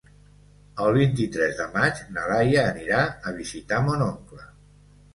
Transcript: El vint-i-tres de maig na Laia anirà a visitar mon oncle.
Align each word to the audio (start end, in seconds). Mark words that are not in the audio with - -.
El 0.85 0.89
vint-i-tres 0.99 1.53
de 1.61 1.69
maig 1.77 2.03
na 2.17 2.25
Laia 2.33 2.65
anirà 2.73 3.05
a 3.33 3.39
visitar 3.39 3.87
mon 3.91 4.07
oncle. 4.11 4.53